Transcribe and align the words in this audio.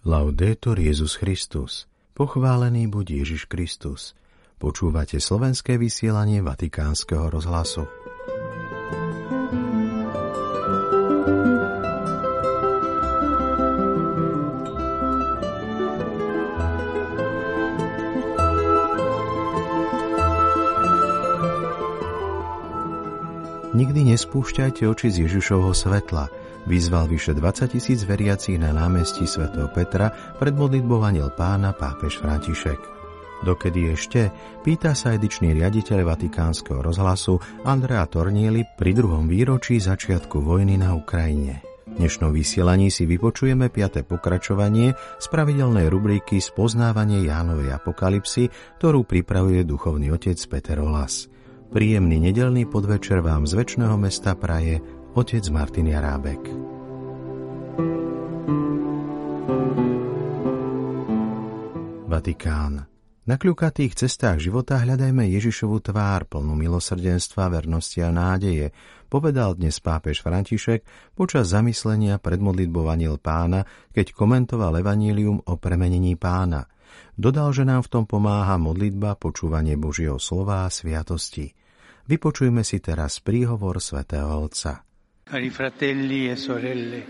Laudetur 0.00 0.80
Jezus 0.80 1.20
Christus. 1.20 1.84
Pochválený 2.16 2.88
buď 2.88 3.20
Ježiš 3.20 3.44
Kristus. 3.44 4.16
Počúvate 4.56 5.20
slovenské 5.20 5.76
vysielanie 5.76 6.40
Vatikánskeho 6.40 7.28
rozhlasu. 7.28 7.84
Nikdy 23.76 24.16
nespúšťajte 24.16 24.88
oči 24.88 25.12
z 25.12 25.28
Ježišovho 25.28 25.76
svetla– 25.76 26.32
vyzval 26.70 27.10
vyše 27.10 27.34
20 27.34 27.74
tisíc 27.74 28.06
veriacich 28.06 28.54
na 28.54 28.70
námestí 28.70 29.26
svätého 29.26 29.66
Petra 29.74 30.14
pred 30.38 30.54
modlitbou 30.54 31.02
aniel 31.02 31.34
pána 31.34 31.74
pápež 31.74 32.22
František. 32.22 32.78
Dokedy 33.42 33.90
ešte? 33.90 34.30
Pýta 34.62 34.94
sa 34.94 35.18
edičný 35.18 35.50
riaditeľ 35.50 36.06
Vatikánskeho 36.06 36.78
rozhlasu 36.78 37.42
Andrea 37.66 38.06
Tornieli 38.06 38.62
pri 38.78 38.94
druhom 38.94 39.26
výročí 39.26 39.82
začiatku 39.82 40.38
vojny 40.38 40.78
na 40.78 40.94
Ukrajine. 40.94 41.66
V 41.90 41.98
dnešnom 41.98 42.30
vysielaní 42.30 42.86
si 42.94 43.02
vypočujeme 43.02 43.66
5. 43.66 44.06
pokračovanie 44.06 44.94
z 44.94 45.26
pravidelnej 45.26 45.90
rubriky 45.90 46.38
Spoznávanie 46.38 47.26
Jánovej 47.26 47.74
apokalipsy, 47.74 48.46
ktorú 48.78 49.02
pripravuje 49.02 49.66
duchovný 49.66 50.14
otec 50.14 50.38
Peter 50.46 50.78
Olas. 50.78 51.26
Príjemný 51.74 52.22
nedelný 52.30 52.66
podvečer 52.70 53.22
vám 53.26 53.46
z 53.46 53.58
väčšného 53.58 53.96
mesta 53.98 54.38
praje 54.38 54.99
otec 55.10 55.42
Martin 55.50 55.90
Jarábek. 55.90 56.38
Vatikán. 62.06 62.86
Na 63.26 63.34
kľukatých 63.38 63.94
cestách 63.94 64.42
života 64.42 64.78
hľadajme 64.78 65.26
Ježišovu 65.30 65.82
tvár, 65.82 66.26
plnú 66.26 66.54
milosrdenstva, 66.54 67.50
vernosti 67.50 68.02
a 68.02 68.10
nádeje, 68.10 68.74
povedal 69.06 69.54
dnes 69.54 69.78
pápež 69.82 70.22
František 70.22 70.86
počas 71.14 71.50
zamyslenia 71.54 72.18
pred 72.22 72.38
modlitbou 72.42 72.90
pána, 73.18 73.66
keď 73.94 74.14
komentoval 74.14 74.78
evanílium 74.78 75.42
o 75.46 75.54
premenení 75.58 76.14
pána. 76.18 76.66
Dodal, 77.14 77.54
že 77.54 77.66
nám 77.66 77.86
v 77.86 77.92
tom 77.98 78.04
pomáha 78.06 78.58
modlitba, 78.58 79.14
počúvanie 79.18 79.74
Božieho 79.74 80.18
slova 80.18 80.66
a 80.66 80.72
sviatosti. 80.72 81.54
Vypočujme 82.10 82.66
si 82.66 82.82
teraz 82.82 83.22
príhovor 83.22 83.78
svätého 83.78 84.26
Otca. 84.42 84.89
Cari 85.30 85.46
fratelli 85.46 86.26
e 86.26 86.34
sorelle, 86.34 87.06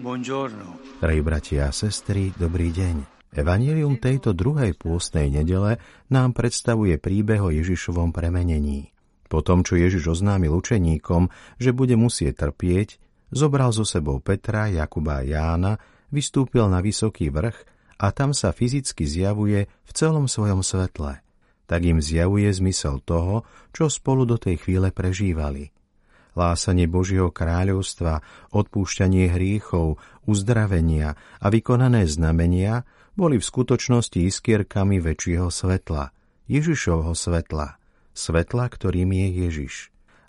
buongiorno. 0.00 0.80
Drahí 0.96 1.20
bratia 1.20 1.68
a 1.68 1.72
sestry, 1.76 2.32
dobrý 2.32 2.72
deň. 2.72 3.28
Evangelium 3.36 4.00
tejto 4.00 4.32
druhej 4.32 4.72
pôstnej 4.72 5.28
nedele 5.28 5.76
nám 6.08 6.32
predstavuje 6.32 6.96
príbeh 6.96 7.44
o 7.44 7.52
Ježišovom 7.52 8.08
premenení. 8.08 8.88
Po 9.28 9.44
tom, 9.44 9.68
čo 9.68 9.76
Ježiš 9.76 10.16
oznámil 10.16 10.48
učeníkom, 10.48 11.28
že 11.60 11.76
bude 11.76 11.92
musieť 12.00 12.48
trpieť, 12.48 12.96
zobral 13.28 13.68
so 13.68 13.84
sebou 13.84 14.16
Petra, 14.16 14.72
Jakuba 14.72 15.20
a 15.20 15.26
Jána, 15.28 15.76
vystúpil 16.08 16.64
na 16.72 16.80
vysoký 16.80 17.28
vrch 17.28 17.68
a 18.00 18.16
tam 18.16 18.32
sa 18.32 18.48
fyzicky 18.48 19.04
zjavuje 19.04 19.68
v 19.68 19.90
celom 19.92 20.24
svojom 20.24 20.64
svetle. 20.64 21.20
Tak 21.68 21.80
im 21.84 22.00
zjavuje 22.00 22.48
zmysel 22.48 23.04
toho, 23.04 23.44
čo 23.76 23.92
spolu 23.92 24.24
do 24.24 24.40
tej 24.40 24.56
chvíle 24.56 24.88
prežívali– 24.88 25.68
lásanie 26.36 26.84
Božieho 26.86 27.32
kráľovstva, 27.32 28.20
odpúšťanie 28.52 29.32
hriechov, 29.32 29.96
uzdravenia 30.28 31.16
a 31.40 31.46
vykonané 31.48 32.04
znamenia 32.04 32.84
boli 33.16 33.40
v 33.40 33.48
skutočnosti 33.48 34.20
iskierkami 34.20 35.00
väčšieho 35.00 35.48
svetla, 35.48 36.12
Ježišovho 36.46 37.16
svetla, 37.16 37.80
svetla, 38.12 38.64
ktorým 38.68 39.10
je 39.16 39.28
Ježiš. 39.48 39.74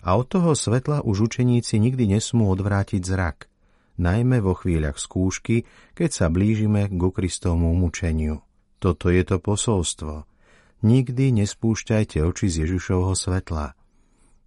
A 0.00 0.16
od 0.16 0.32
toho 0.32 0.56
svetla 0.56 1.04
už 1.04 1.28
učeníci 1.28 1.76
nikdy 1.76 2.16
nesmú 2.16 2.48
odvrátiť 2.48 3.04
zrak, 3.04 3.52
najmä 4.00 4.40
vo 4.40 4.56
chvíľach 4.56 4.96
skúšky, 4.96 5.68
keď 5.92 6.10
sa 6.10 6.26
blížime 6.32 6.88
k 6.88 6.96
Kristovmu 6.96 7.76
mučeniu. 7.76 8.40
Toto 8.80 9.12
je 9.12 9.22
to 9.26 9.36
posolstvo. 9.42 10.24
Nikdy 10.86 11.34
nespúšťajte 11.42 12.22
oči 12.22 12.46
z 12.48 12.54
Ježišovho 12.64 13.12
svetla– 13.12 13.74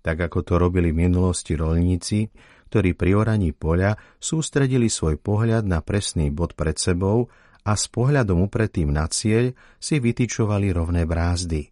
tak 0.02 0.18
ako 0.18 0.42
to 0.42 0.54
robili 0.58 0.90
v 0.90 1.08
minulosti 1.08 1.54
rolníci, 1.54 2.30
ktorí 2.72 2.96
pri 2.96 3.12
oraní 3.18 3.52
poľa 3.54 4.00
sústredili 4.18 4.88
svoj 4.88 5.20
pohľad 5.20 5.68
na 5.68 5.84
presný 5.84 6.34
bod 6.34 6.58
pred 6.58 6.80
sebou 6.80 7.30
a 7.62 7.78
s 7.78 7.86
pohľadom 7.92 8.48
upretým 8.50 8.90
na 8.90 9.06
cieľ 9.12 9.54
si 9.78 10.02
vytyčovali 10.02 10.74
rovné 10.74 11.06
brázdy. 11.06 11.70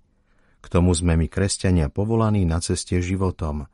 K 0.59 0.65
tomu 0.67 0.91
sme 0.91 1.15
my 1.15 1.31
kresťania 1.31 1.87
povolaní 1.87 2.43
na 2.43 2.59
ceste 2.59 2.99
životom. 2.99 3.65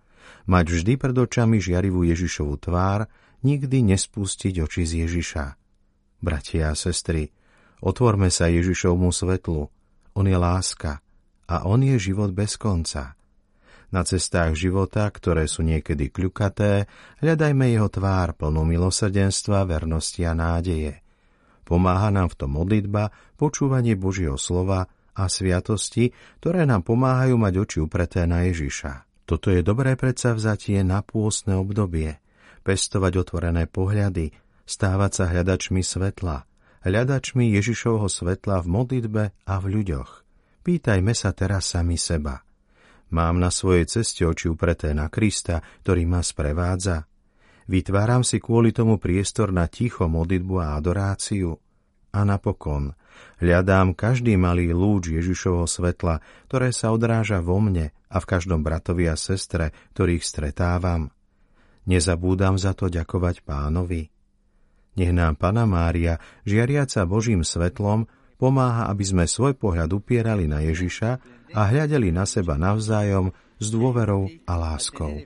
Mať 0.46 0.66
vždy 0.70 0.94
pred 1.02 1.18
očami 1.18 1.58
žiarivú 1.58 2.06
Ježišovu 2.06 2.62
tvár, 2.62 3.10
nikdy 3.42 3.82
nespustiť 3.94 4.62
oči 4.62 4.84
z 4.86 4.92
Ježiša. 5.06 5.46
Bratia 6.22 6.72
a 6.72 6.78
sestry, 6.78 7.34
otvorme 7.82 8.30
sa 8.30 8.54
Ježišovmu 8.54 9.10
svetlu. 9.10 9.68
On 10.14 10.26
je 10.26 10.38
láska 10.38 11.02
a 11.50 11.56
on 11.66 11.82
je 11.82 11.98
život 11.98 12.32
bez 12.32 12.56
konca. 12.56 13.18
Na 13.96 14.04
cestách 14.04 14.60
života, 14.60 15.08
ktoré 15.08 15.48
sú 15.48 15.64
niekedy 15.64 16.12
kľukaté, 16.12 16.84
hľadajme 17.24 17.72
jeho 17.72 17.88
tvár 17.88 18.36
plnú 18.36 18.68
milosrdenstva, 18.68 19.64
vernosti 19.64 20.20
a 20.28 20.36
nádeje. 20.36 21.00
Pomáha 21.64 22.12
nám 22.12 22.36
v 22.36 22.44
tom 22.44 22.60
modlitba, 22.60 23.16
počúvanie 23.40 23.96
Božieho 23.96 24.36
slova 24.36 24.92
a 25.16 25.32
sviatosti, 25.32 26.12
ktoré 26.44 26.68
nám 26.68 26.84
pomáhajú 26.84 27.40
mať 27.40 27.54
oči 27.56 27.78
upreté 27.80 28.28
na 28.28 28.44
Ježiša. 28.44 29.08
Toto 29.24 29.48
je 29.48 29.64
dobré 29.64 29.96
predsavzatie 29.96 30.84
na 30.84 31.00
pôstne 31.00 31.56
obdobie. 31.56 32.20
Pestovať 32.68 33.24
otvorené 33.24 33.64
pohľady, 33.64 34.36
stávať 34.68 35.12
sa 35.16 35.26
hľadačmi 35.32 35.80
svetla, 35.80 36.44
hľadačmi 36.84 37.48
Ježišovho 37.56 38.12
svetla 38.12 38.60
v 38.60 38.68
modlitbe 38.68 39.24
a 39.48 39.54
v 39.56 39.66
ľuďoch. 39.72 40.28
Pýtajme 40.68 41.16
sa 41.16 41.32
teraz 41.32 41.72
sami 41.72 41.96
seba. 41.96 42.44
Mám 43.14 43.38
na 43.38 43.54
svojej 43.54 43.86
ceste 43.86 44.26
oči 44.26 44.50
upreté 44.50 44.94
na 44.98 45.12
Krista, 45.12 45.62
ktorý 45.86 46.10
ma 46.10 46.26
sprevádza. 46.26 47.06
Vytváram 47.66 48.22
si 48.22 48.38
kvôli 48.38 48.70
tomu 48.74 49.02
priestor 49.02 49.50
na 49.50 49.66
ticho 49.66 50.06
modlitbu 50.06 50.56
a 50.62 50.78
adoráciu. 50.78 51.58
A 52.16 52.24
napokon 52.24 52.94
hľadám 53.42 53.92
každý 53.98 54.38
malý 54.40 54.72
lúč 54.72 55.12
Ježišovho 55.12 55.68
svetla, 55.68 56.22
ktoré 56.48 56.70
sa 56.72 56.94
odráža 56.94 57.42
vo 57.42 57.60
mne 57.60 57.92
a 58.08 58.18
v 58.22 58.26
každom 58.30 58.62
bratovi 58.64 59.10
a 59.12 59.20
sestre, 59.20 59.76
ktorých 59.98 60.24
stretávam. 60.24 61.12
Nezabúdam 61.86 62.58
za 62.58 62.74
to 62.74 62.90
ďakovať 62.90 63.46
pánovi. 63.46 64.10
Nech 64.96 65.12
nám 65.12 65.36
Pana 65.36 65.68
Mária, 65.68 66.18
žiariaca 66.48 67.04
Božím 67.04 67.44
svetlom, 67.44 68.08
pomáha, 68.36 68.92
aby 68.92 69.04
sme 69.04 69.24
svoj 69.26 69.56
pohľad 69.56 69.92
upierali 69.96 70.46
na 70.46 70.64
Ježiša 70.64 71.12
a 71.56 71.62
hľadeli 71.72 72.12
na 72.12 72.28
seba 72.28 72.60
navzájom 72.60 73.32
s 73.60 73.68
dôverou 73.72 74.28
a 74.44 74.54
láskou. 74.60 75.24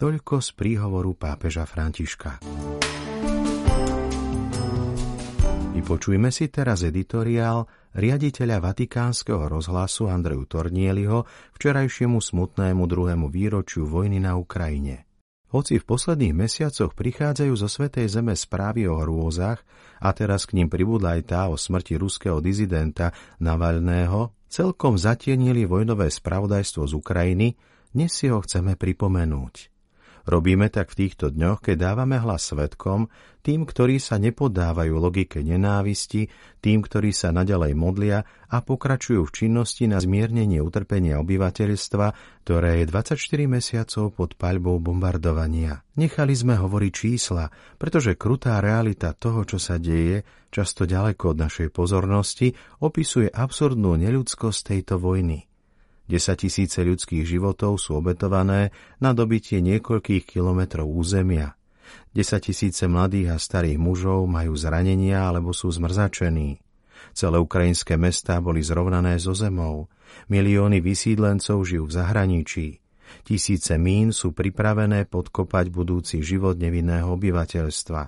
Toľko 0.00 0.34
z 0.40 0.48
príhovoru 0.56 1.12
pápeža 1.12 1.64
Františka. 1.68 2.40
Vypočujme 5.76 6.28
si 6.32 6.48
teraz 6.48 6.84
editoriál 6.84 7.68
riaditeľa 7.92 8.64
Vatikánskeho 8.64 9.44
rozhlasu 9.48 10.08
Andreju 10.08 10.48
Tornieliho 10.48 11.28
včerajšiemu 11.56 12.16
smutnému 12.16 12.84
druhému 12.88 13.28
výročiu 13.28 13.84
vojny 13.84 14.24
na 14.24 14.40
Ukrajine. 14.40 15.09
Hoci 15.50 15.82
v 15.82 15.84
posledných 15.86 16.34
mesiacoch 16.34 16.94
prichádzajú 16.94 17.52
zo 17.58 17.66
Svetej 17.66 18.06
Zeme 18.06 18.38
správy 18.38 18.86
o 18.86 19.02
hrôzach 19.02 19.66
a 19.98 20.14
teraz 20.14 20.46
k 20.46 20.62
ním 20.62 20.70
pribudla 20.70 21.18
aj 21.18 21.22
tá 21.26 21.42
o 21.50 21.58
smrti 21.58 21.98
ruského 21.98 22.38
dizidenta 22.38 23.10
Navalného, 23.42 24.30
celkom 24.46 24.94
zatienili 24.94 25.66
vojnové 25.66 26.06
spravodajstvo 26.06 26.86
z 26.86 26.92
Ukrajiny, 26.94 27.48
dnes 27.90 28.14
si 28.14 28.30
ho 28.30 28.38
chceme 28.38 28.78
pripomenúť. 28.78 29.69
Robíme 30.30 30.70
tak 30.70 30.94
v 30.94 31.06
týchto 31.10 31.34
dňoch, 31.34 31.58
keď 31.58 31.90
dávame 31.90 32.14
hlas 32.22 32.54
svetkom, 32.54 33.10
tým, 33.42 33.66
ktorí 33.66 33.98
sa 33.98 34.14
nepodávajú 34.14 34.94
logike 34.94 35.42
nenávisti, 35.42 36.30
tým, 36.62 36.86
ktorí 36.86 37.10
sa 37.10 37.34
nadalej 37.34 37.74
modlia 37.74 38.22
a 38.46 38.62
pokračujú 38.62 39.26
v 39.26 39.34
činnosti 39.34 39.90
na 39.90 39.98
zmiernenie 39.98 40.62
utrpenia 40.62 41.18
obyvateľstva, 41.18 42.06
ktoré 42.46 42.78
je 42.78 42.84
24 42.86 43.18
mesiacov 43.50 44.14
pod 44.14 44.38
paľbou 44.38 44.78
bombardovania. 44.78 45.82
Nechali 45.98 46.38
sme 46.38 46.54
hovoriť 46.54 46.92
čísla, 46.94 47.50
pretože 47.74 48.14
krutá 48.14 48.62
realita 48.62 49.10
toho, 49.18 49.42
čo 49.42 49.58
sa 49.58 49.82
deje, 49.82 50.22
často 50.54 50.86
ďaleko 50.86 51.34
od 51.34 51.38
našej 51.42 51.74
pozornosti, 51.74 52.54
opisuje 52.78 53.26
absurdnú 53.26 53.98
neľudskosť 53.98 54.78
tejto 54.78 55.02
vojny. 55.02 55.49
Tisíce 56.18 56.82
ľudských 56.82 57.22
životov 57.22 57.78
sú 57.78 57.94
obetované 58.00 58.74
na 58.98 59.14
dobitie 59.14 59.62
niekoľkých 59.62 60.26
kilometrov 60.26 60.90
územia. 60.90 61.54
tisíce 62.42 62.90
mladých 62.90 63.34
a 63.34 63.38
starých 63.38 63.78
mužov 63.78 64.26
majú 64.26 64.58
zranenia 64.58 65.30
alebo 65.30 65.54
sú 65.54 65.70
zmrzačení. 65.70 66.58
Celé 67.14 67.36
ukrajinské 67.38 67.94
mestá 67.94 68.42
boli 68.42 68.62
zrovnané 68.62 69.18
so 69.22 69.34
zemou. 69.34 69.86
Milióny 70.26 70.82
vysídlencov 70.82 71.62
žijú 71.62 71.86
v 71.86 71.94
zahraničí. 71.94 72.68
Tisíce 73.26 73.74
mín 73.78 74.14
sú 74.14 74.30
pripravené 74.30 75.06
podkopať 75.06 75.70
budúci 75.70 76.22
život 76.22 76.58
nevinného 76.58 77.10
obyvateľstva. 77.14 78.02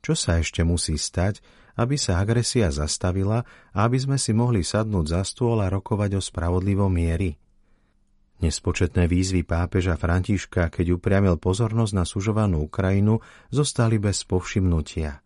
Čo 0.00 0.14
sa 0.16 0.38
ešte 0.38 0.62
musí 0.62 0.96
stať, 0.96 1.42
aby 1.80 1.96
sa 1.96 2.20
agresia 2.20 2.68
zastavila 2.68 3.40
a 3.72 3.78
aby 3.88 3.96
sme 3.96 4.20
si 4.20 4.36
mohli 4.36 4.60
sadnúť 4.60 5.16
za 5.16 5.20
stôl 5.24 5.64
a 5.64 5.72
rokovať 5.72 6.20
o 6.20 6.20
spravodlivom 6.20 6.92
miery. 6.92 7.40
Nespočetné 8.40 9.08
výzvy 9.08 9.44
pápeža 9.44 9.96
Františka, 9.96 10.68
keď 10.68 10.96
upriamil 11.00 11.40
pozornosť 11.40 11.92
na 11.96 12.04
sužovanú 12.04 12.68
Ukrajinu, 12.68 13.20
zostali 13.48 13.96
bez 13.96 14.24
povšimnutia. 14.28 15.20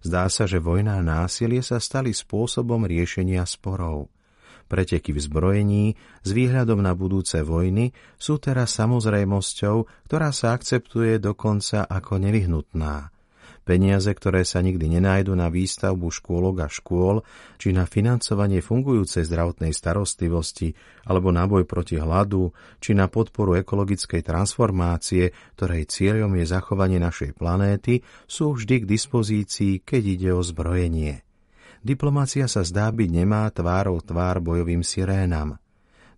Zdá 0.00 0.28
sa, 0.32 0.48
že 0.48 0.60
vojna 0.60 1.00
a 1.00 1.04
násilie 1.04 1.60
sa 1.60 1.76
stali 1.76 2.16
spôsobom 2.16 2.88
riešenia 2.88 3.44
sporov. 3.44 4.08
Preteky 4.64 5.12
v 5.12 5.20
zbrojení 5.20 5.84
s 6.24 6.30
výhľadom 6.32 6.80
na 6.80 6.96
budúce 6.96 7.44
vojny 7.44 7.92
sú 8.16 8.40
teraz 8.40 8.72
samozrejmosťou, 8.80 10.08
ktorá 10.08 10.32
sa 10.32 10.56
akceptuje 10.56 11.20
dokonca 11.20 11.84
ako 11.84 12.16
nevyhnutná. 12.16 13.13
Peniaze, 13.64 14.12
ktoré 14.12 14.44
sa 14.44 14.60
nikdy 14.60 15.00
nenájdu 15.00 15.32
na 15.32 15.48
výstavbu 15.48 16.12
škôlok 16.12 16.56
a 16.60 16.68
škôl, 16.68 17.24
či 17.56 17.72
na 17.72 17.88
financovanie 17.88 18.60
fungujúcej 18.60 19.24
zdravotnej 19.24 19.72
starostlivosti, 19.72 20.76
alebo 21.08 21.32
na 21.32 21.48
boj 21.48 21.64
proti 21.64 21.96
hladu, 21.96 22.52
či 22.76 22.92
na 22.92 23.08
podporu 23.08 23.56
ekologickej 23.56 24.20
transformácie, 24.20 25.32
ktorej 25.56 25.88
cieľom 25.88 26.36
je 26.36 26.44
zachovanie 26.44 27.00
našej 27.00 27.32
planéty, 27.32 28.04
sú 28.28 28.52
vždy 28.52 28.84
k 28.84 28.90
dispozícii, 29.00 29.80
keď 29.80 30.02
ide 30.12 30.30
o 30.36 30.44
zbrojenie. 30.44 31.24
Diplomácia 31.80 32.44
sa 32.44 32.68
zdá 32.68 32.92
byť 32.92 33.08
nemá 33.08 33.48
tvárou 33.48 33.96
tvár 34.04 34.44
bojovým 34.44 34.84
sirénam. 34.84 35.56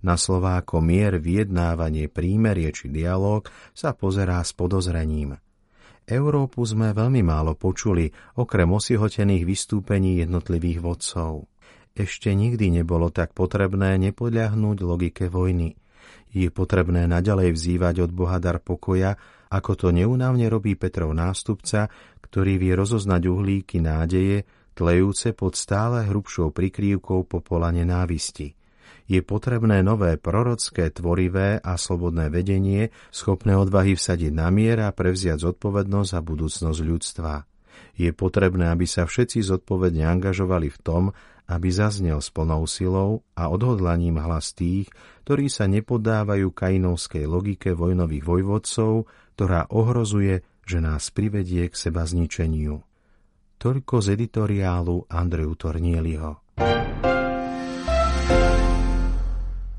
Na 0.03 0.19
slová 0.19 0.59
ako 0.59 0.83
mier, 0.83 1.23
vyjednávanie, 1.23 2.11
prímerie 2.11 2.75
či 2.75 2.91
dialog 2.91 3.47
sa 3.71 3.95
pozerá 3.95 4.43
s 4.43 4.51
podozrením– 4.51 5.39
Európu 6.07 6.63
sme 6.63 6.95
veľmi 6.95 7.27
málo 7.27 7.59
počuli, 7.59 8.07
okrem 8.39 8.71
osihotených 8.71 9.43
vystúpení 9.43 10.23
jednotlivých 10.23 10.79
vodcov. 10.79 11.51
Ešte 11.99 12.31
nikdy 12.31 12.79
nebolo 12.79 13.11
tak 13.11 13.35
potrebné 13.35 13.99
nepodľahnúť 13.99 14.79
logike 14.87 15.27
vojny. 15.27 15.75
Je 16.31 16.47
potrebné 16.55 17.11
naďalej 17.11 17.51
vzývať 17.59 18.07
od 18.07 18.11
Boha 18.15 18.39
dar 18.39 18.63
pokoja, 18.63 19.19
ako 19.51 19.73
to 19.75 19.89
neunávne 19.91 20.47
robí 20.47 20.79
Petrov 20.79 21.11
nástupca, 21.11 21.91
ktorý 22.23 22.55
vie 22.55 22.79
rozoznať 22.79 23.23
uhlíky 23.27 23.83
nádeje, 23.83 24.47
tlejúce 24.79 25.35
pod 25.35 25.59
stále 25.59 26.07
hrubšou 26.07 26.55
prikrývkou 26.55 27.27
popola 27.27 27.75
nenávisti 27.75 28.56
je 29.07 29.23
potrebné 29.23 29.87
nové 29.87 30.19
prorocké, 30.19 30.91
tvorivé 30.91 31.63
a 31.63 31.79
slobodné 31.79 32.31
vedenie, 32.31 32.91
schopné 33.15 33.55
odvahy 33.55 33.95
vsadiť 33.95 34.35
na 34.35 34.51
mier 34.51 34.83
a 34.83 34.91
prevziať 34.91 35.47
zodpovednosť 35.47 36.09
za 36.11 36.21
budúcnosť 36.23 36.81
ľudstva. 36.83 37.33
Je 37.97 38.11
potrebné, 38.13 38.69
aby 38.69 38.85
sa 38.85 39.09
všetci 39.09 39.47
zodpovedne 39.47 40.05
angažovali 40.05 40.69
v 40.69 40.79
tom, 40.83 41.03
aby 41.47 41.71
zaznel 41.71 42.19
s 42.19 42.35
plnou 42.35 42.67
silou 42.67 43.23
a 43.39 43.47
odhodlaním 43.49 44.19
hlas 44.19 44.53
tých, 44.53 44.91
ktorí 45.23 45.47
sa 45.47 45.71
nepodávajú 45.71 46.51
kainovskej 46.51 47.25
logike 47.25 47.73
vojnových 47.73 48.25
vojvodcov, 48.27 49.07
ktorá 49.39 49.71
ohrozuje, 49.71 50.43
že 50.67 50.79
nás 50.83 51.15
privedie 51.15 51.71
k 51.71 51.75
seba 51.79 52.03
zničeniu. 52.03 52.83
Toľko 53.57 53.95
z 54.03 54.07
editoriálu 54.19 55.07
Andreju 55.09 55.55
Tornieliho. 55.57 56.31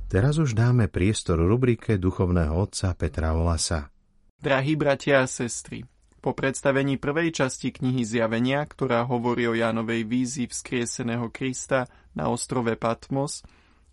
Teraz 0.07 0.39
už 0.39 0.56
dáme 0.56 0.88
priestor 0.88 1.36
rubrike 1.36 2.00
duchovného 2.00 2.56
otca 2.56 2.95
Petra 2.95 3.36
Olasa. 3.36 3.92
Drahí 4.39 4.80
bratia 4.80 5.19
a 5.19 5.27
sestry, 5.27 5.83
po 6.24 6.31
predstavení 6.31 6.95
prvej 6.95 7.36
časti 7.36 7.75
knihy 7.75 8.07
Zjavenia, 8.07 8.63
ktorá 8.63 9.04
hovorí 9.04 9.51
o 9.51 9.54
Jánovej 9.54 10.07
vízi 10.07 10.48
vzkrieseného 10.48 11.27
Krista 11.27 11.92
na 12.15 12.31
ostrove 12.31 12.80
Patmos 12.80 13.44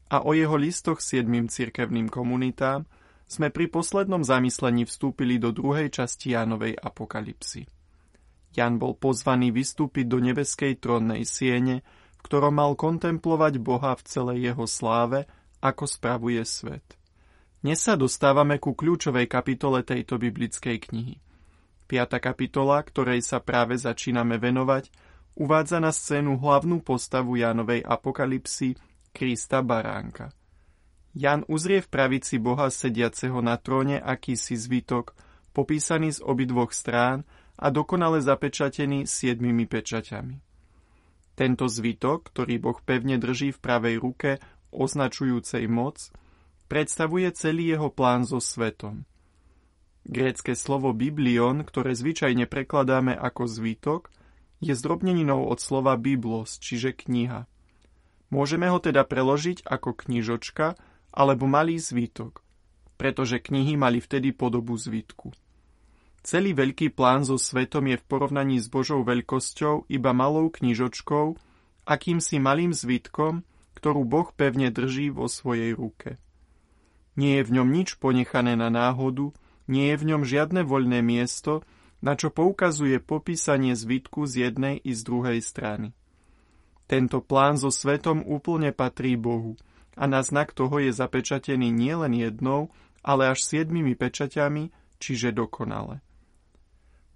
a 0.06 0.22
o 0.22 0.38
jeho 0.38 0.54
listoch 0.54 1.02
siedmým 1.02 1.50
cirkevným 1.50 2.06
komunitám, 2.06 2.86
sme 3.26 3.50
pri 3.50 3.66
poslednom 3.66 4.22
zamyslení 4.22 4.86
vstúpili 4.86 5.42
do 5.42 5.50
druhej 5.50 5.90
časti 5.90 6.38
Jánovej 6.38 6.78
apokalipsy. 6.78 7.66
Jan 8.54 8.78
bol 8.78 8.94
pozvaný 8.94 9.50
vystúpiť 9.50 10.06
do 10.06 10.22
nebeskej 10.22 10.78
trónnej 10.78 11.26
siene, 11.26 11.82
v 11.82 12.20
ktorom 12.22 12.54
mal 12.54 12.78
kontemplovať 12.78 13.58
Boha 13.58 13.98
v 13.98 14.02
celej 14.06 14.38
jeho 14.54 14.62
sláve 14.70 15.26
ako 15.64 15.88
spravuje 15.88 16.44
svet. 16.44 16.84
Dnes 17.64 17.80
sa 17.80 17.96
dostávame 17.96 18.60
ku 18.60 18.76
kľúčovej 18.76 19.24
kapitole 19.24 19.80
tejto 19.80 20.20
biblickej 20.20 20.76
knihy. 20.92 21.16
Piata 21.88 22.20
kapitola, 22.20 22.84
ktorej 22.84 23.24
sa 23.24 23.40
práve 23.40 23.80
začíname 23.80 24.36
venovať, 24.36 24.92
uvádza 25.40 25.80
na 25.80 25.88
scénu 25.88 26.36
hlavnú 26.36 26.84
postavu 26.84 27.40
Jánovej 27.40 27.80
apokalipsy 27.80 28.76
Krista 29.16 29.64
Baránka. 29.64 30.36
Jan 31.16 31.48
uzrie 31.48 31.80
v 31.80 31.88
pravici 31.88 32.36
Boha 32.36 32.68
sediaceho 32.68 33.40
na 33.40 33.56
tróne 33.56 33.96
akýsi 33.96 34.60
zvitok, 34.60 35.16
popísaný 35.56 36.12
z 36.12 36.20
obidvoch 36.20 36.76
strán 36.76 37.24
a 37.56 37.72
dokonale 37.72 38.20
zapečatený 38.20 39.08
siedmimi 39.08 39.64
pečaťami. 39.64 40.36
Tento 41.34 41.66
zvitok, 41.66 42.30
ktorý 42.30 42.62
Boh 42.62 42.78
pevne 42.82 43.18
drží 43.18 43.54
v 43.54 43.62
pravej 43.62 43.96
ruke, 43.98 44.30
označujúcej 44.74 45.70
moc, 45.70 46.10
predstavuje 46.66 47.30
celý 47.32 47.78
jeho 47.78 47.88
plán 47.94 48.26
so 48.26 48.42
svetom. 48.42 49.06
Grécke 50.04 50.52
slovo 50.52 50.92
biblion, 50.92 51.64
ktoré 51.64 51.96
zvyčajne 51.96 52.44
prekladáme 52.44 53.16
ako 53.16 53.48
zvítok, 53.48 54.12
je 54.60 54.76
zdrobneninou 54.76 55.48
od 55.48 55.62
slova 55.62 55.96
biblos, 55.96 56.60
čiže 56.60 56.92
kniha. 56.92 57.48
Môžeme 58.28 58.68
ho 58.68 58.82
teda 58.82 59.06
preložiť 59.06 59.64
ako 59.64 59.94
knižočka 59.94 60.76
alebo 61.14 61.46
malý 61.46 61.78
zvítok, 61.78 62.42
pretože 62.98 63.38
knihy 63.38 63.78
mali 63.78 64.02
vtedy 64.02 64.34
podobu 64.34 64.74
zvítku. 64.74 65.30
Celý 66.24 66.56
veľký 66.56 66.96
plán 66.96 67.28
so 67.28 67.36
svetom 67.36 67.84
je 67.92 68.00
v 68.00 68.04
porovnaní 68.08 68.56
s 68.56 68.72
Božou 68.72 69.04
veľkosťou 69.04 69.92
iba 69.92 70.12
malou 70.16 70.48
knižočkou, 70.48 71.36
akýmsi 71.84 72.40
malým 72.40 72.72
zvítkom, 72.72 73.44
ktorú 73.74 74.06
Boh 74.06 74.30
pevne 74.32 74.70
drží 74.70 75.10
vo 75.10 75.26
svojej 75.26 75.74
ruke. 75.74 76.16
Nie 77.14 77.42
je 77.42 77.46
v 77.46 77.54
ňom 77.60 77.68
nič 77.70 77.98
ponechané 77.98 78.58
na 78.58 78.70
náhodu, 78.70 79.30
nie 79.70 79.90
je 79.94 79.96
v 79.98 80.04
ňom 80.14 80.22
žiadne 80.26 80.66
voľné 80.66 81.02
miesto, 81.02 81.62
na 82.04 82.18
čo 82.18 82.28
poukazuje 82.28 83.00
popísanie 83.00 83.72
zvitku 83.78 84.26
z 84.28 84.50
jednej 84.50 84.76
i 84.82 84.92
z 84.92 85.00
druhej 85.06 85.38
strany. 85.40 85.96
Tento 86.84 87.24
plán 87.24 87.56
so 87.56 87.72
svetom 87.72 88.20
úplne 88.26 88.74
patrí 88.76 89.16
Bohu 89.16 89.56
a 89.96 90.04
na 90.04 90.20
znak 90.20 90.52
toho 90.52 90.82
je 90.82 90.92
zapečatený 90.92 91.72
nielen 91.72 92.12
jednou, 92.12 92.68
ale 93.00 93.32
až 93.32 93.40
siedmimi 93.40 93.96
pečaťami, 93.96 94.68
čiže 95.00 95.32
dokonale. 95.32 96.04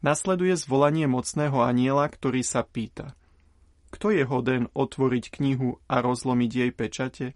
Nasleduje 0.01 0.55
zvolanie 0.55 1.11
mocného 1.11 1.59
aniela, 1.61 2.07
ktorý 2.07 2.41
sa 2.47 2.65
pýta– 2.65 3.13
kto 3.89 4.13
je 4.13 4.25
hoden 4.25 4.69
otvoriť 4.77 5.25
knihu 5.33 5.81
a 5.89 6.05
rozlomiť 6.05 6.51
jej 6.53 6.71
pečate? 6.73 7.27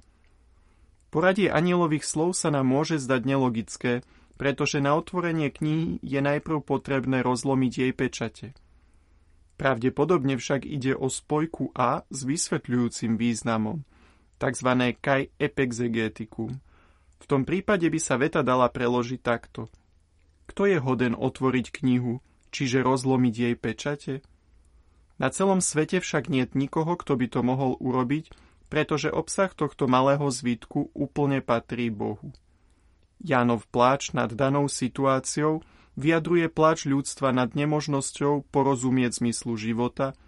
Poradie 1.13 1.53
anielových 1.53 2.09
slov 2.09 2.33
sa 2.33 2.49
nám 2.49 2.69
môže 2.69 2.97
zdať 2.97 3.23
nelogické, 3.29 3.93
pretože 4.41 4.81
na 4.81 4.97
otvorenie 4.97 5.53
knihy 5.53 6.01
je 6.01 6.21
najprv 6.25 6.65
potrebné 6.65 7.21
rozlomiť 7.21 7.73
jej 7.85 7.93
pečate. 7.93 8.49
Pravdepodobne 9.61 10.41
však 10.41 10.65
ide 10.65 10.97
o 10.97 11.07
spojku 11.07 11.71
A 11.77 12.03
s 12.09 12.25
vysvetľujúcim 12.25 13.21
významom, 13.21 13.85
tzv. 14.41 14.69
kai 14.99 15.31
epexegetikum. 15.37 16.59
V 17.23 17.25
tom 17.29 17.47
prípade 17.47 17.87
by 17.87 18.01
sa 18.03 18.19
veta 18.19 18.43
dala 18.43 18.67
preložiť 18.67 19.21
takto. 19.23 19.71
Kto 20.51 20.67
je 20.67 20.83
hoden 20.83 21.15
otvoriť 21.15 21.67
knihu, 21.79 22.19
čiže 22.51 22.83
rozlomiť 22.83 23.35
jej 23.37 23.55
pečate? 23.55 24.15
Na 25.23 25.31
celom 25.31 25.63
svete 25.63 26.03
však 26.03 26.27
nie 26.27 26.51
nikoho, 26.51 26.99
kto 26.99 27.15
by 27.15 27.31
to 27.31 27.47
mohol 27.47 27.79
urobiť, 27.79 28.35
pretože 28.67 29.07
obsah 29.07 29.55
tohto 29.55 29.87
malého 29.87 30.27
zvitku 30.27 30.91
úplne 30.99 31.39
patrí 31.39 31.95
Bohu. 31.95 32.35
Jánov 33.23 33.71
pláč 33.71 34.11
nad 34.19 34.35
danou 34.35 34.67
situáciou 34.67 35.63
vyjadruje 35.95 36.51
pláč 36.51 36.91
ľudstva 36.91 37.31
nad 37.31 37.55
nemožnosťou 37.55 38.51
porozumieť 38.51 39.23
zmyslu 39.23 39.55
života, 39.55 40.19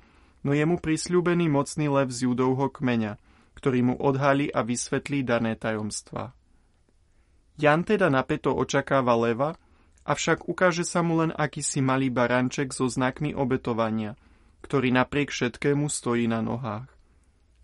no 0.47 0.55
je 0.55 0.63
mu 0.63 0.79
prisľúbený 0.79 1.51
mocný 1.51 1.91
lev 1.91 2.15
z 2.15 2.31
judovho 2.31 2.71
kmeňa, 2.71 3.19
ktorý 3.59 3.81
mu 3.83 3.95
odhalí 3.99 4.47
a 4.55 4.63
vysvetlí 4.63 5.27
dané 5.27 5.59
tajomstvá. 5.59 6.31
Jan 7.59 7.83
teda 7.83 8.15
napeto 8.15 8.55
očakáva 8.55 9.19
leva, 9.19 9.59
avšak 10.07 10.47
ukáže 10.47 10.87
sa 10.87 11.03
mu 11.03 11.19
len 11.19 11.35
akýsi 11.35 11.83
malý 11.83 12.15
baranček 12.15 12.71
so 12.71 12.87
znakmi 12.87 13.35
obetovania, 13.35 14.15
ktorý 14.65 14.89
napriek 14.97 15.29
všetkému 15.29 15.93
stojí 15.93 16.25
na 16.25 16.41
nohách. 16.41 16.89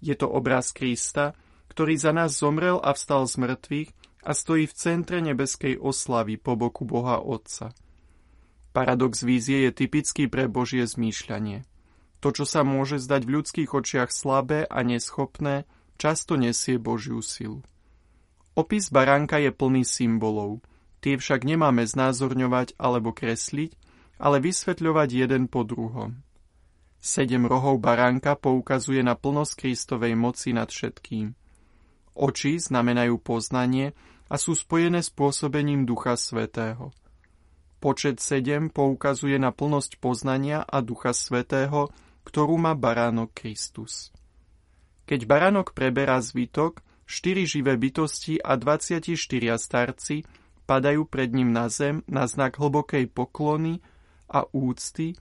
Je 0.05 0.13
to 0.13 0.29
obraz 0.29 0.77
Krista, 0.77 1.33
ktorý 1.73 1.97
za 1.97 2.13
nás 2.13 2.37
zomrel 2.37 2.77
a 2.77 2.93
vstal 2.93 3.25
z 3.25 3.41
mŕtvych 3.41 3.91
a 4.21 4.37
stojí 4.37 4.69
v 4.69 4.77
centre 4.77 5.25
nebeskej 5.25 5.81
oslavy 5.81 6.37
po 6.37 6.61
boku 6.61 6.85
Boha 6.85 7.25
Otca. 7.25 7.73
Paradox 8.77 9.25
vízie 9.25 9.65
je 9.67 9.73
typický 9.73 10.29
pre 10.29 10.45
Božie 10.47 10.85
zmýšľanie. 10.85 11.65
To, 12.21 12.29
čo 12.37 12.45
sa 12.45 12.61
môže 12.69 13.01
zdať 13.01 13.25
v 13.25 13.33
ľudských 13.41 13.71
očiach 13.73 14.13
slabé 14.13 14.69
a 14.69 14.85
neschopné, 14.85 15.65
často 15.97 16.37
nesie 16.37 16.77
Božiu 16.77 17.25
silu. 17.25 17.65
Opis 18.53 18.93
baránka 18.93 19.41
je 19.41 19.49
plný 19.57 19.89
symbolov. 19.89 20.61
Tie 21.01 21.17
však 21.17 21.49
nemáme 21.49 21.89
znázorňovať 21.89 22.77
alebo 22.77 23.17
kresliť, 23.17 23.73
ale 24.21 24.37
vysvetľovať 24.45 25.09
jeden 25.17 25.49
po 25.49 25.65
druhom. 25.65 26.21
Sedem 27.01 27.49
rohov 27.49 27.81
baránka 27.81 28.37
poukazuje 28.37 29.01
na 29.01 29.17
plnosť 29.17 29.65
Kristovej 29.65 30.13
moci 30.21 30.53
nad 30.53 30.69
všetkým. 30.69 31.33
Oči 32.13 32.61
znamenajú 32.61 33.17
poznanie 33.17 33.97
a 34.29 34.37
sú 34.37 34.53
spojené 34.53 35.01
s 35.01 35.09
pôsobením 35.09 35.89
Ducha 35.89 36.21
Svetého. 36.21 36.93
Počet 37.81 38.21
7 38.21 38.69
poukazuje 38.69 39.41
na 39.41 39.49
plnosť 39.49 39.97
poznania 39.97 40.61
a 40.61 40.85
Ducha 40.85 41.17
Svetého, 41.17 41.89
ktorú 42.29 42.61
má 42.61 42.77
baránok 42.77 43.33
Kristus. 43.33 44.13
Keď 45.09 45.25
baránok 45.25 45.73
preberá 45.73 46.21
zvytok, 46.21 46.85
štyri 47.09 47.49
živé 47.49 47.81
bytosti 47.81 48.37
a 48.45 48.61
24 48.61 49.17
starci 49.57 50.29
padajú 50.69 51.09
pred 51.09 51.33
ním 51.33 51.51
na 51.57 51.73
zem 51.73 52.05
na 52.05 52.29
znak 52.29 52.61
hlbokej 52.61 53.09
poklony 53.09 53.81
a 54.29 54.45
úcty 54.53 55.17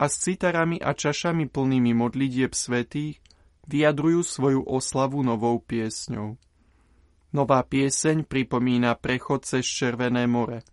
a 0.00 0.08
s 0.08 0.24
citarami 0.24 0.80
a 0.80 0.96
čašami 0.96 1.52
plnými 1.52 1.92
modlitieb 1.92 2.56
svetých 2.56 3.20
vyjadrujú 3.68 4.24
svoju 4.24 4.64
oslavu 4.64 5.20
novou 5.20 5.60
piesňou. 5.60 6.40
Nová 7.36 7.60
pieseň 7.62 8.24
pripomína 8.24 8.96
prechod 8.96 9.44
cez 9.44 9.68
Červené 9.68 10.24
more. 10.24 10.64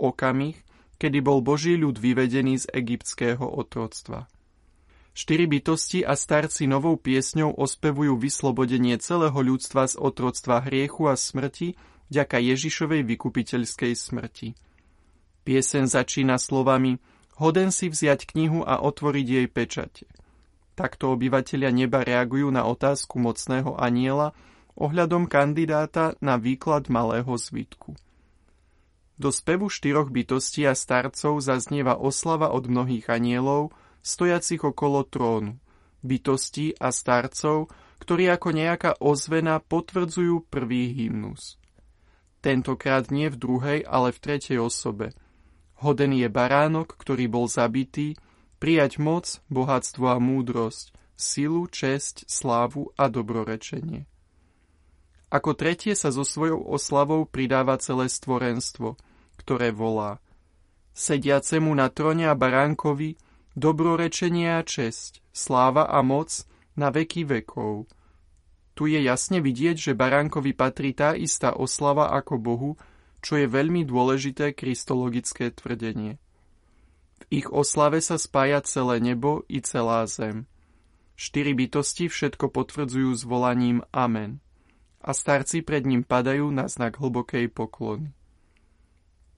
Okamih, 0.00 0.56
kedy 0.96 1.20
bol 1.20 1.44
Boží 1.44 1.76
ľud 1.76 2.00
vyvedený 2.00 2.64
z 2.64 2.66
egyptského 2.72 3.44
otroctva. 3.44 4.26
Štyri 5.14 5.46
bytosti 5.46 6.02
a 6.02 6.18
starci 6.18 6.66
novou 6.66 6.98
piesňou 6.98 7.54
ospevujú 7.54 8.18
vyslobodenie 8.18 8.98
celého 8.98 9.36
ľudstva 9.36 9.86
z 9.86 9.94
otroctva 9.94 10.66
hriechu 10.66 11.06
a 11.06 11.14
smrti 11.14 11.78
vďaka 12.10 12.42
Ježišovej 12.42 13.06
vykupiteľskej 13.06 13.92
smrti. 13.94 14.48
Pieseň 15.46 15.84
začína 15.86 16.40
slovami 16.42 16.98
Hoden 17.34 17.74
si 17.74 17.90
vziať 17.90 18.30
knihu 18.30 18.62
a 18.62 18.78
otvoriť 18.78 19.26
jej 19.26 19.46
pečate. 19.50 20.06
Takto 20.74 21.14
obyvatelia 21.14 21.70
neba 21.70 22.02
reagujú 22.02 22.50
na 22.50 22.66
otázku 22.66 23.18
mocného 23.18 23.78
aniela 23.78 24.34
ohľadom 24.74 25.30
kandidáta 25.30 26.18
na 26.18 26.34
výklad 26.34 26.90
malého 26.90 27.30
zvitku. 27.38 27.94
Do 29.14 29.30
spevu 29.30 29.70
štyroch 29.70 30.10
bytostí 30.10 30.66
a 30.66 30.74
starcov 30.74 31.38
zaznieva 31.38 31.94
oslava 31.94 32.50
od 32.50 32.66
mnohých 32.66 33.06
anielov, 33.06 33.70
stojacich 34.02 34.66
okolo 34.66 35.06
trónu, 35.06 35.62
bytostí 36.02 36.74
a 36.82 36.90
starcov, 36.90 37.70
ktorí 38.02 38.26
ako 38.26 38.48
nejaká 38.50 38.90
ozvena 38.98 39.62
potvrdzujú 39.62 40.50
prvý 40.50 40.90
hymnus. 40.90 41.62
Tentokrát 42.42 43.08
nie 43.14 43.30
v 43.30 43.38
druhej, 43.38 43.78
ale 43.86 44.10
v 44.10 44.18
tretej 44.18 44.58
osobe. 44.58 45.14
Hoden 45.82 46.14
je 46.14 46.28
baránok, 46.30 46.94
ktorý 46.94 47.26
bol 47.26 47.46
zabitý, 47.50 48.14
prijať 48.62 49.02
moc, 49.02 49.42
bohatstvo 49.50 50.06
a 50.08 50.18
múdrosť, 50.22 50.94
silu, 51.18 51.66
česť, 51.66 52.26
slávu 52.30 52.94
a 52.94 53.10
dobrorečenie. 53.10 54.06
Ako 55.34 55.58
tretie 55.58 55.98
sa 55.98 56.14
so 56.14 56.22
svojou 56.22 56.62
oslavou 56.62 57.26
pridáva 57.26 57.74
celé 57.82 58.06
stvorenstvo, 58.06 58.94
ktoré 59.34 59.74
volá 59.74 60.22
Sediacemu 60.94 61.74
na 61.74 61.90
trone 61.90 62.22
a 62.30 62.38
baránkovi, 62.38 63.18
dobrorečenie 63.58 64.54
a 64.54 64.62
česť, 64.62 65.26
sláva 65.34 65.90
a 65.90 66.06
moc 66.06 66.46
na 66.78 66.94
veky 66.94 67.26
vekov. 67.26 67.90
Tu 68.78 68.94
je 68.94 69.02
jasne 69.02 69.42
vidieť, 69.42 69.90
že 69.90 69.98
baránkovi 69.98 70.54
patrí 70.54 70.94
tá 70.94 71.18
istá 71.18 71.50
oslava 71.50 72.14
ako 72.14 72.38
Bohu, 72.38 72.70
čo 73.24 73.40
je 73.40 73.48
veľmi 73.48 73.88
dôležité 73.88 74.52
kristologické 74.52 75.48
tvrdenie. 75.48 76.20
V 77.24 77.24
ich 77.32 77.48
oslave 77.48 78.04
sa 78.04 78.20
spája 78.20 78.60
celé 78.60 79.00
nebo 79.00 79.48
i 79.48 79.64
celá 79.64 80.04
zem. 80.04 80.44
Štyri 81.16 81.56
bytosti 81.56 82.12
všetko 82.12 82.52
potvrdzujú 82.52 83.16
s 83.16 83.24
volaním 83.24 83.80
Amen 83.96 84.44
a 85.00 85.16
starci 85.16 85.64
pred 85.64 85.88
ním 85.88 86.04
padajú 86.04 86.52
na 86.52 86.68
znak 86.68 87.00
hlbokej 87.00 87.48
poklony. 87.48 88.12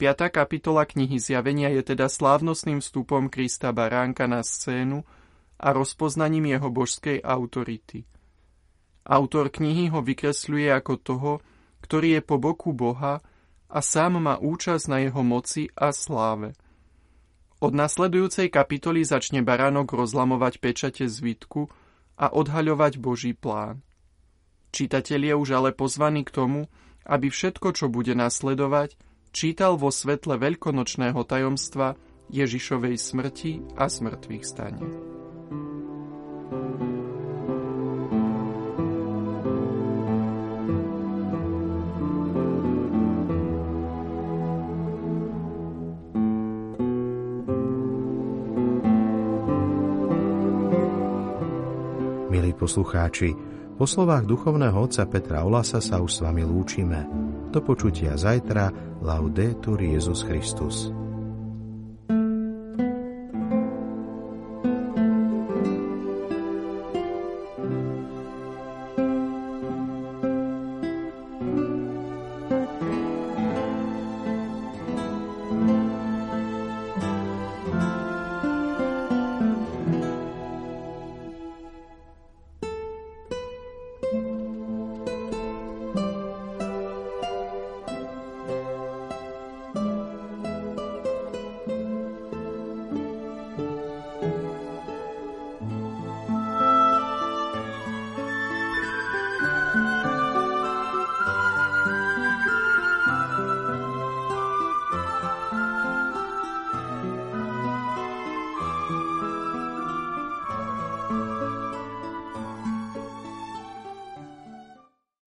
5. 0.03 0.35
kapitola 0.35 0.83
knihy 0.85 1.17
Zjavenia 1.23 1.71
je 1.73 1.83
teda 1.95 2.11
slávnostným 2.11 2.83
vstupom 2.83 3.31
Krista 3.33 3.71
Baránka 3.71 4.27
na 4.27 4.43
scénu 4.43 5.07
a 5.57 5.73
rozpoznaním 5.73 6.53
jeho 6.53 6.69
božskej 6.69 7.25
autority. 7.25 8.05
Autor 9.07 9.49
knihy 9.49 9.89
ho 9.95 10.03
vykresľuje 10.03 10.69
ako 10.75 10.93
toho, 11.01 11.33
ktorý 11.81 12.19
je 12.19 12.23
po 12.23 12.37
boku 12.37 12.75
Boha 12.77 13.25
a 13.67 13.83
sám 13.83 14.23
má 14.23 14.35
účasť 14.39 14.85
na 14.87 14.99
jeho 15.03 15.23
moci 15.27 15.71
a 15.75 15.91
sláve. 15.91 16.55
Od 17.57 17.73
nasledujúcej 17.73 18.53
kapitoly 18.53 19.03
začne 19.03 19.41
baránok 19.41 19.97
rozlamovať 19.97 20.61
pečate 20.61 21.09
zvitku 21.09 21.73
a 22.21 22.29
odhaľovať 22.29 23.01
Boží 23.01 23.33
plán. 23.33 23.81
Čitateľ 24.77 25.21
je 25.33 25.35
už 25.41 25.49
ale 25.57 25.71
pozvaný 25.73 26.29
k 26.29 26.35
tomu, 26.37 26.61
aby 27.09 27.33
všetko, 27.33 27.73
čo 27.73 27.87
bude 27.89 28.13
nasledovať, 28.13 29.01
čítal 29.33 29.81
vo 29.81 29.89
svetle 29.89 30.37
veľkonočného 30.37 31.21
tajomstva 31.25 31.97
Ježišovej 32.29 32.97
smrti 33.01 33.53
a 33.79 33.89
smrtvých 33.89 34.45
stane. 34.45 35.16
Poslucháči, 52.77 53.33
po 53.81 53.89
slovách 53.89 54.29
duchovného 54.29 54.77
otca 54.77 55.09
Petra 55.09 55.49
Olasa 55.49 55.81
sa 55.81 55.97
už 55.97 56.13
s 56.13 56.21
vami 56.21 56.45
lúčime. 56.45 57.09
Do 57.49 57.65
počutia 57.65 58.21
zajtra. 58.21 58.69
Laudetur 59.01 59.81
Jezus 59.81 60.21
Christus. 60.21 60.93